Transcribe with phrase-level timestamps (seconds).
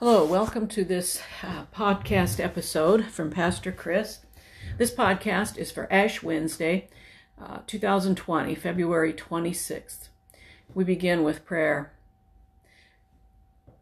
[0.00, 4.18] Hello, welcome to this uh, podcast episode from Pastor Chris.
[4.76, 6.88] This podcast is for Ash Wednesday,
[7.40, 10.08] uh, 2020, February 26th.
[10.74, 11.92] We begin with prayer.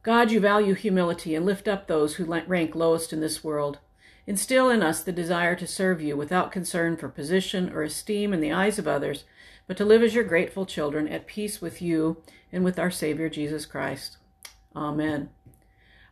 [0.03, 3.79] God, you value humility and lift up those who rank lowest in this world.
[4.27, 8.43] Instill in us the desire to serve you without concern for position or esteem in
[8.43, 9.25] the eyes of others,
[9.67, 12.23] but to live as your grateful children at peace with you
[12.53, 14.19] and with our Savior Jesus Christ.
[14.77, 15.31] Amen.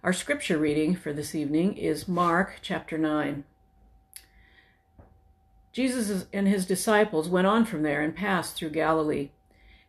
[0.03, 3.45] Our scripture reading for this evening is Mark chapter 9.
[5.75, 9.29] Jesus and his disciples went on from there and passed through Galilee.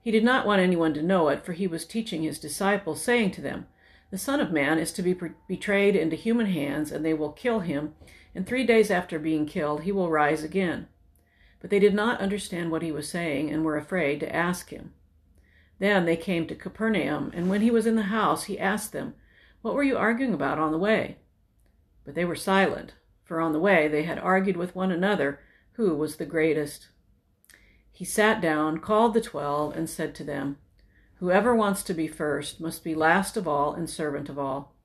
[0.02, 3.32] He did not want anyone to know it, for he was teaching his disciples, saying
[3.32, 3.68] to them,
[4.10, 5.16] The Son of Man is to be
[5.48, 7.96] betrayed into human hands, and they will kill him,
[8.36, 10.90] and three days after being killed, he will rise again.
[11.62, 14.92] But they did not understand what he was saying, and were afraid to ask him.
[15.80, 19.14] Then they came to Capernaum, and when he was in the house, he asked them,
[19.62, 21.18] What were you arguing about on the way?
[22.04, 25.40] But they were silent, for on the way they had argued with one another
[25.74, 26.88] who was the greatest.
[27.92, 30.58] He sat down, called the twelve, and said to them,
[31.20, 34.76] Whoever wants to be first must be last of all and servant of all.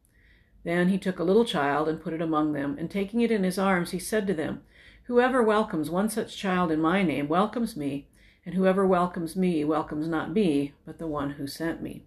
[0.65, 3.45] Then he took a little child and put it among them, and taking it in
[3.45, 4.63] his arms, he said to them,
[5.05, 8.09] Whoever welcomes one such child in my name welcomes me,
[8.45, 12.05] and whoever welcomes me welcomes not me, but the one who sent me.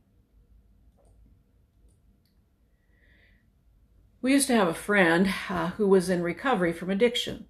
[4.21, 7.45] We used to have a friend uh, who was in recovery from addiction.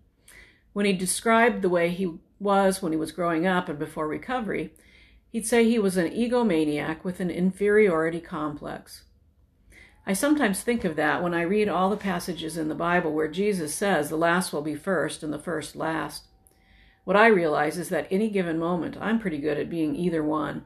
[0.73, 4.73] When he described the way he was when he was growing up and before recovery,
[5.31, 9.03] he'd say he was an egomaniac with an inferiority complex.
[10.05, 13.27] I sometimes think of that when I read all the passages in the Bible where
[13.27, 16.25] Jesus says the last will be first and the first last.
[17.03, 20.65] What I realize is that any given moment, I'm pretty good at being either one.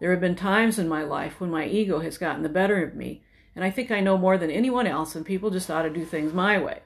[0.00, 2.96] There have been times in my life when my ego has gotten the better of
[2.96, 3.22] me,
[3.54, 6.04] and I think I know more than anyone else, and people just ought to do
[6.04, 6.80] things my way.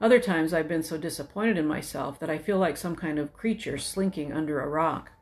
[0.00, 3.32] Other times I've been so disappointed in myself that I feel like some kind of
[3.32, 5.12] creature slinking under a rock.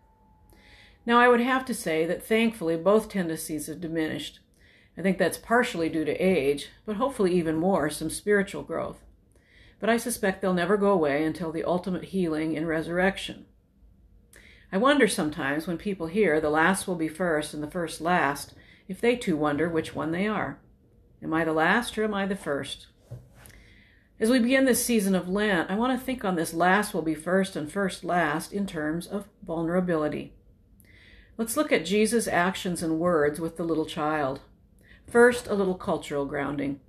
[1.05, 4.41] Now, I would have to say that thankfully both tendencies have diminished.
[4.97, 9.05] I think that's partially due to age, but hopefully even more some spiritual growth.
[9.81, 13.47] But I suspect they'll never go away until the ultimate healing and resurrection.
[14.73, 18.55] I wonder sometimes when people hear the last will be first and the first last,
[18.91, 20.59] if they too wonder which one they are.
[21.23, 22.89] Am I the last or am I the first?
[24.19, 27.01] As we begin this season of Lent, I want to think on this last will
[27.01, 30.35] be first and first last in terms of vulnerability.
[31.39, 34.41] Let's look at Jesus' actions and words with the little child.
[35.09, 36.81] First, a little cultural grounding.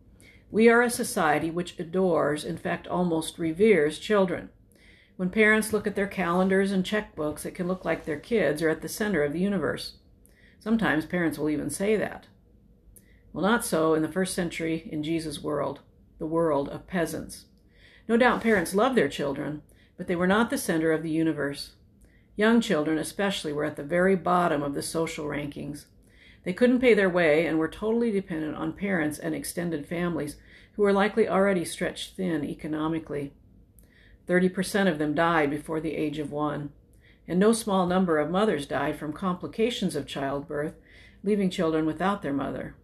[0.49, 4.49] We are a society which adores, in fact, almost reveres children.
[5.17, 8.69] When parents look at their calendars and checkbooks, it can look like their kids are
[8.69, 9.97] at the center of the universe.
[10.61, 12.27] Sometimes parents will even say that.
[13.33, 15.81] Well, not so in the first century in Jesus' world
[16.19, 17.45] the world of peasants.
[18.07, 19.63] No doubt parents loved their children,
[19.97, 21.71] but they were not the center of the universe.
[22.35, 25.85] Young children, especially, were at the very bottom of the social rankings.
[26.43, 30.35] They couldn't pay their way and were totally dependent on parents and extended families
[30.75, 33.33] who were likely already stretched thin economically.
[34.27, 36.71] Thirty percent of them died before the age of one,
[37.31, 40.75] and no small number of mothers died from complications of childbirth,
[41.23, 42.75] leaving children without their mother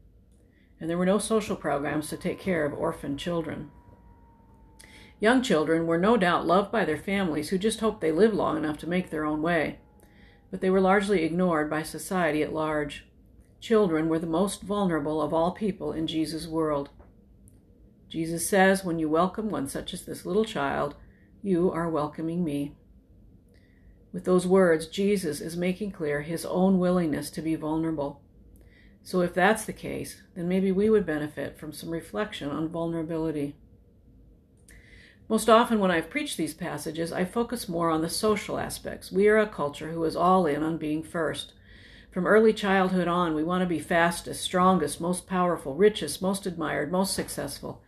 [0.80, 3.72] and there were no social programs to take care of orphan children.
[5.20, 8.58] Young children were no doubt loved by their families who just hoped they lived long
[8.58, 9.80] enough to make their own way,
[10.52, 13.08] but they were largely ignored by society at large.
[13.60, 16.90] Children were the most vulnerable of all people in Jesus' world.
[18.08, 20.96] Jesus says, When you welcome one such as this little child,
[21.42, 22.76] you are welcoming me.
[24.18, 28.20] With those words, Jesus is making clear his own willingness to be vulnerable.
[29.04, 33.58] So, if that's the case, then maybe we would benefit from some reflection on vulnerability.
[35.30, 39.12] Most often, when I've preached these passages, I focus more on the social aspects.
[39.12, 41.54] We are a culture who is all in on being first.
[42.10, 46.92] From early childhood on, we want to be fastest, strongest, most powerful, richest, most admired,
[46.92, 47.84] most successful,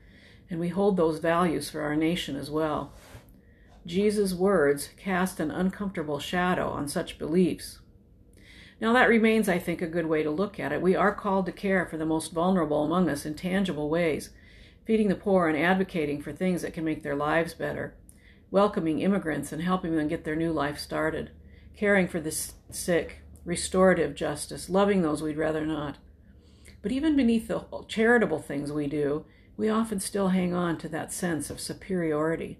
[0.48, 2.94] and we hold those values for our nation as well.
[3.86, 7.80] Jesus' words cast an uncomfortable shadow on such beliefs.
[8.82, 10.82] Now, that remains, I think, a good way to look at it.
[10.82, 14.30] We are called to care for the most vulnerable among us in tangible ways,
[14.86, 17.96] feeding the poor and advocating for things that can make their lives better,
[18.52, 21.32] welcoming immigrants and helping them get their new life started,
[21.76, 22.32] caring for the
[22.72, 25.98] sick, restorative justice, loving those we'd rather not.
[26.82, 29.26] But even beneath the charitable things we do,
[29.58, 32.60] we often still hang on to that sense of superiority.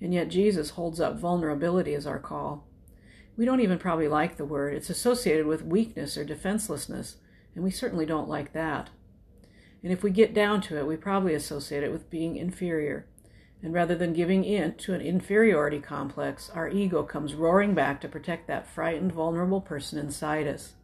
[0.00, 2.66] And yet Jesus holds up vulnerability as our call.
[3.36, 4.74] We don't even probably like the word.
[4.74, 7.16] It's associated with weakness or defenselessness,
[7.54, 8.90] and we certainly don't like that.
[9.82, 13.06] And if we get down to it, we probably associate it with being inferior.
[13.62, 18.08] And rather than giving in to an inferiority complex, our ego comes roaring back to
[18.08, 20.74] protect that frightened, vulnerable person inside us.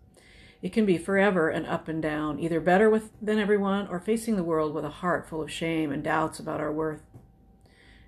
[0.62, 4.36] It can be forever and up and down, either better with, than everyone or facing
[4.36, 7.02] the world with a heart full of shame and doubts about our worth.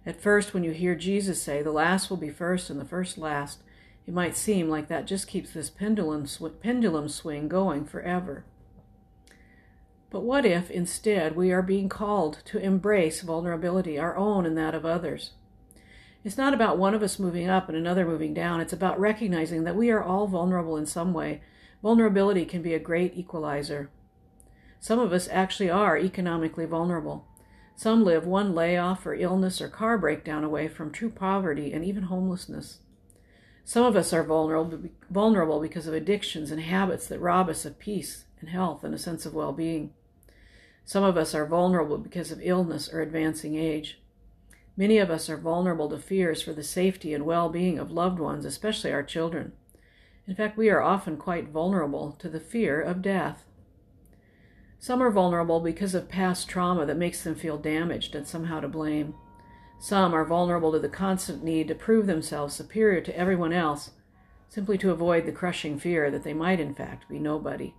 [0.07, 3.19] At first, when you hear Jesus say, the last will be first and the first
[3.19, 3.59] last,
[4.07, 8.45] it might seem like that just keeps this pendulum, sw- pendulum swing going forever.
[10.11, 14.77] But what if instead we are being called to embrace vulnerability, our own and that
[14.77, 15.33] of others?
[16.23, 18.61] It's not about one of us moving up and another moving down.
[18.61, 21.41] It's about recognizing that we are all vulnerable in some way.
[21.83, 23.91] Vulnerability can be a great equalizer.
[24.79, 27.27] Some of us actually are economically vulnerable.
[27.79, 32.05] Some live one layoff or illness or car breakdown away from true poverty and even
[32.05, 32.79] homelessness.
[33.65, 37.79] Some of us are vulnerable, vulnerable because of addictions and habits that rob us of
[37.79, 39.93] peace and health and a sense of well being.
[40.87, 44.01] Some of us are vulnerable because of illness or advancing age.
[44.75, 48.19] Many of us are vulnerable to fears for the safety and well being of loved
[48.19, 49.53] ones, especially our children.
[50.27, 53.45] In fact, we are often quite vulnerable to the fear of death.
[54.79, 58.69] Some are vulnerable because of past trauma that makes them feel damaged and somehow to
[58.69, 59.15] blame.
[59.79, 63.91] Some are vulnerable to the constant need to prove themselves superior to everyone else,
[64.49, 67.75] simply to avoid the crushing fear that they might, in fact, be nobody.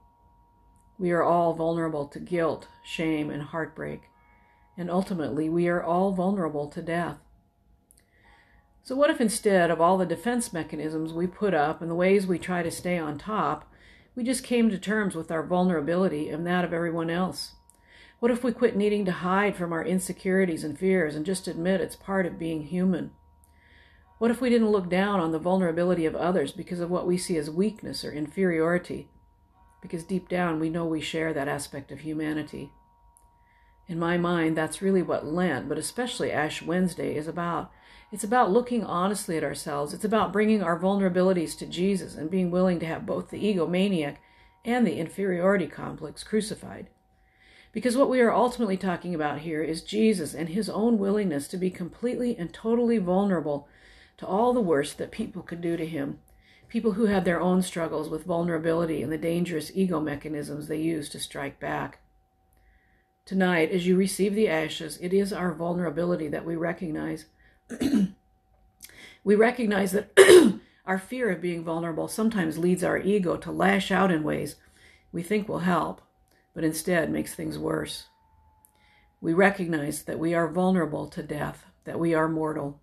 [0.99, 4.01] We are all vulnerable to guilt, shame, and heartbreak,
[4.77, 7.17] and ultimately we are all vulnerable to death.
[8.83, 12.25] So, what if instead of all the defense mechanisms we put up and the ways
[12.25, 13.69] we try to stay on top,
[14.17, 17.51] we just came to terms with our vulnerability and that of everyone else?
[18.19, 21.81] What if we quit needing to hide from our insecurities and fears and just admit
[21.81, 23.11] it's part of being human?
[24.17, 27.15] What if we didn't look down on the vulnerability of others because of what we
[27.15, 29.07] see as weakness or inferiority,
[29.83, 32.71] because deep down we know we share that aspect of humanity.
[33.87, 37.71] In my mind, that's really what Lent, but especially Ash Wednesday, is about.
[38.11, 39.93] It's about looking honestly at ourselves.
[39.93, 44.17] It's about bringing our vulnerabilities to Jesus and being willing to have both the egomaniac
[44.65, 46.87] and the inferiority complex crucified.
[47.71, 51.57] Because what we are ultimately talking about here is Jesus and his own willingness to
[51.57, 53.67] be completely and totally vulnerable
[54.17, 56.19] to all the worst that people could do to him
[56.69, 61.09] people who have their own struggles with vulnerability and the dangerous ego mechanisms they use
[61.09, 61.99] to strike back.
[63.27, 67.25] Tonight, as you receive the ashes, it is our vulnerability that we recognize.
[69.23, 74.11] we recognize that our fear of being vulnerable sometimes leads our ego to lash out
[74.11, 74.55] in ways
[75.11, 76.01] we think will help,
[76.55, 78.07] but instead makes things worse.
[79.21, 82.81] We recognize that we are vulnerable to death, that we are mortal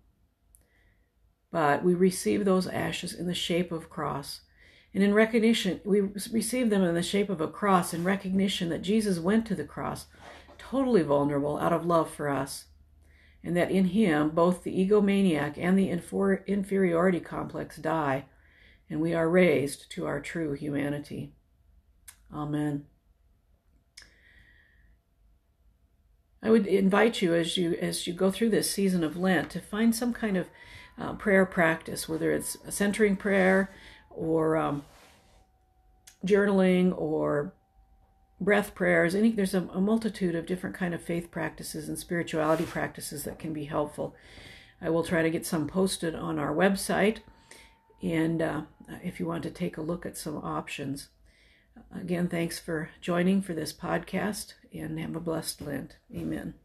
[1.55, 4.41] but we receive those ashes in the shape of cross.
[4.95, 8.81] And in recognition, we receive them in the shape of a cross in recognition that
[8.81, 10.05] Jesus went to the cross
[10.57, 12.67] totally vulnerable out of love for us.
[13.43, 18.25] And that in him, both the egomaniac and the inferiority complex die,
[18.89, 21.33] and we are raised to our true humanity.
[22.33, 22.85] Amen.
[26.41, 29.59] I would invite you as you as you go through this season of Lent to
[29.59, 30.47] find some kind of
[30.97, 33.71] uh, prayer practice, whether it's a centering prayer
[34.15, 34.83] or um,
[36.25, 37.53] journaling or
[38.39, 39.15] breath prayers.
[39.15, 43.39] Any, there's a, a, multitude of different kind of faith practices and spirituality practices that
[43.39, 44.15] can be helpful.
[44.81, 47.19] I will try to get some posted on our website,
[48.03, 48.61] and uh,
[49.03, 51.09] if you want to take a look at some options.
[51.93, 55.97] Again, thanks for joining for this podcast, and have a blessed Lent.
[56.13, 56.55] Amen.